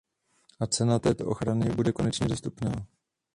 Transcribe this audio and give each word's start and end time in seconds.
A 0.59 0.67
cena 0.67 0.99
této 0.99 1.25
ochrany 1.25 1.69
bude 1.69 1.91
konečně 1.93 2.27
dostupná. 2.27 2.87